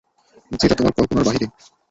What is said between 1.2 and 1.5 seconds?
বাহিরে।